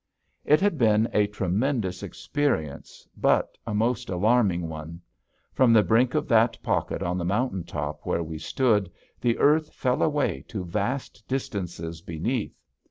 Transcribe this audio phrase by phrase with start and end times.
[0.45, 4.99] It had been a tremendous experience, but a most alarming one.
[5.53, 9.71] From the brink of that pocket on the mountain top where we stood the earth
[9.75, 12.59] fell away to vast distances beneath.